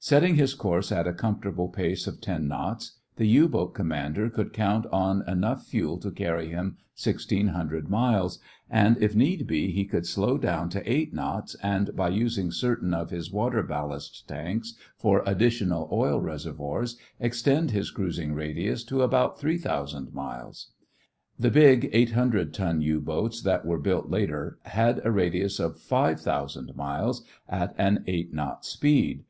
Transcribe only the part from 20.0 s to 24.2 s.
miles. The big 800 ton U boats that were built